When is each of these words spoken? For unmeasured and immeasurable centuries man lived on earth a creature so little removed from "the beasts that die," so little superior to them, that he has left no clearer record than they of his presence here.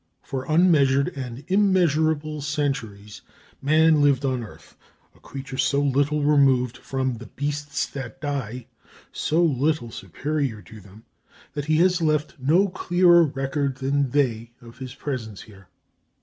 For 0.23 0.45
unmeasured 0.51 1.09
and 1.09 1.43
immeasurable 1.47 2.41
centuries 2.41 3.21
man 3.61 4.01
lived 4.01 4.25
on 4.25 4.41
earth 4.43 4.75
a 5.15 5.19
creature 5.19 5.59
so 5.59 5.79
little 5.79 6.23
removed 6.23 6.75
from 6.75 7.17
"the 7.19 7.27
beasts 7.27 7.85
that 7.89 8.19
die," 8.19 8.65
so 9.11 9.43
little 9.43 9.91
superior 9.91 10.63
to 10.63 10.79
them, 10.81 11.03
that 11.53 11.65
he 11.65 11.77
has 11.77 12.01
left 12.01 12.33
no 12.39 12.67
clearer 12.67 13.25
record 13.25 13.75
than 13.77 14.09
they 14.09 14.53
of 14.59 14.79
his 14.79 14.95
presence 14.95 15.41
here. 15.43 15.67